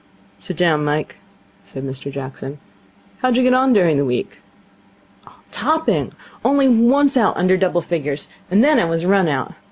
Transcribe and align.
'Sit 0.39 0.57
down, 0.57 0.83
Mike,' 0.83 1.17
said 1.61 1.83
Mr 1.83 2.11
Jackson. 2.11 2.57
'How 3.19 3.29
did 3.29 3.37
you 3.37 3.43
get 3.43 3.53
on 3.53 3.71
during 3.71 3.97
the 3.97 4.03
week?' 4.03 4.39
'Topping. 5.51 6.13
Only 6.43 6.67
once 6.67 7.15
out 7.15 7.37
under 7.37 7.55
double 7.55 7.83
figures. 7.83 8.27
And 8.49 8.63
then 8.63 8.79
I 8.79 8.85
was 8.85 9.05
run 9.05 9.27
out. 9.27 9.53